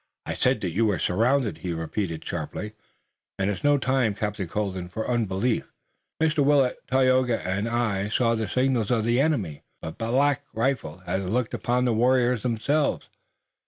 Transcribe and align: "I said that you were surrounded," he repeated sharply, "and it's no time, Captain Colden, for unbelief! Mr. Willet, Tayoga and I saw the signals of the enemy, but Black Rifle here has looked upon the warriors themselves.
"I 0.25 0.33
said 0.33 0.61
that 0.61 0.71
you 0.71 0.87
were 0.87 0.97
surrounded," 0.97 1.59
he 1.59 1.73
repeated 1.73 2.25
sharply, 2.25 2.73
"and 3.37 3.51
it's 3.51 3.63
no 3.63 3.77
time, 3.77 4.15
Captain 4.15 4.47
Colden, 4.47 4.89
for 4.89 5.07
unbelief! 5.07 5.71
Mr. 6.19 6.43
Willet, 6.43 6.79
Tayoga 6.87 7.39
and 7.47 7.69
I 7.69 8.09
saw 8.09 8.33
the 8.33 8.49
signals 8.49 8.89
of 8.89 9.05
the 9.05 9.21
enemy, 9.21 9.61
but 9.79 9.99
Black 9.99 10.43
Rifle 10.53 11.01
here 11.05 11.19
has 11.19 11.29
looked 11.29 11.53
upon 11.53 11.85
the 11.85 11.93
warriors 11.93 12.41
themselves. 12.41 13.09